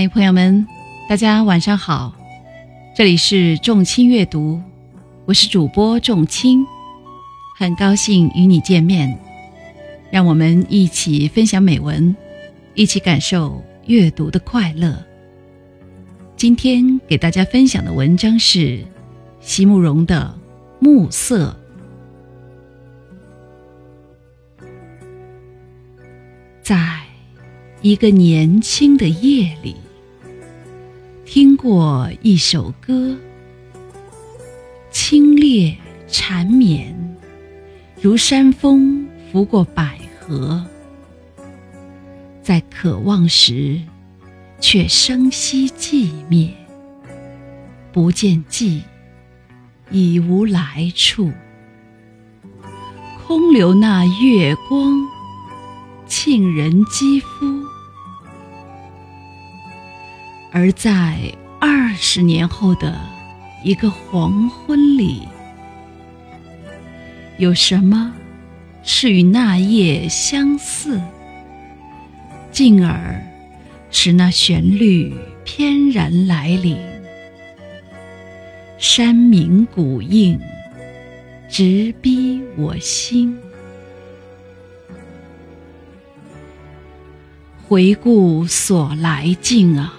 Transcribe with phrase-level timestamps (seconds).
[0.00, 0.64] 嗨，朋友们，
[1.08, 2.14] 大家晚上好，
[2.94, 4.62] 这里是众卿阅读，
[5.24, 6.64] 我是主播众卿，
[7.56, 9.18] 很高兴与你见面，
[10.08, 12.14] 让我们一起分享美文，
[12.74, 15.04] 一起感受阅读的快乐。
[16.36, 18.84] 今天给大家分享的文章是
[19.40, 20.32] 席慕容的
[20.84, 21.58] 《暮色》。
[26.62, 27.00] 在
[27.82, 29.74] 一个年轻的夜里，
[31.30, 33.14] 听过一首歌，
[34.90, 35.76] 清冽
[36.08, 36.96] 缠绵，
[38.00, 40.64] 如山风拂过百合，
[42.42, 43.78] 在渴望时，
[44.58, 46.48] 却声息寂灭，
[47.92, 48.82] 不见迹，
[49.90, 51.30] 已无来处，
[53.26, 55.06] 空留那月光。
[56.06, 57.67] 沁人肌肤，
[60.60, 61.16] 而在
[61.60, 63.00] 二十年后的
[63.62, 65.28] 一个黄昏里，
[67.36, 68.12] 有什么
[68.82, 71.00] 是与那夜相似，
[72.50, 73.24] 进而
[73.92, 76.76] 使那旋律翩然来临？
[78.78, 80.40] 山明谷应，
[81.48, 83.38] 直逼我心。
[87.68, 89.97] 回顾所来径啊，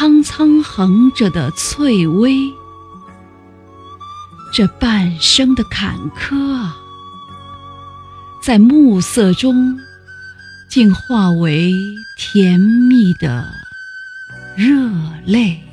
[0.00, 2.54] 苍苍横着的翠微，
[4.50, 6.70] 这半生的坎坷，
[8.42, 9.78] 在暮色中，
[10.70, 11.74] 竟化为
[12.16, 13.46] 甜蜜的
[14.56, 14.90] 热
[15.26, 15.69] 泪。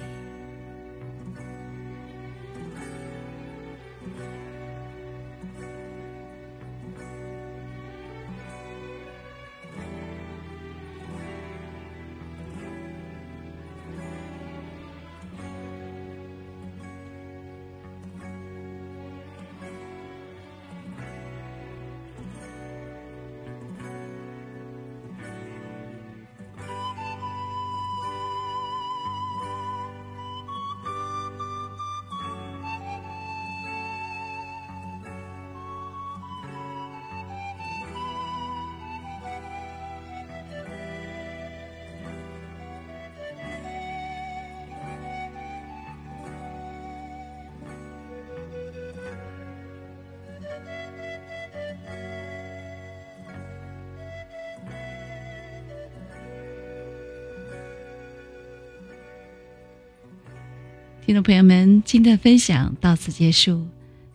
[61.07, 63.65] 听众朋友们，今天的分享到此结束，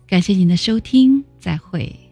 [0.06, 2.12] 感谢您的收听，再会。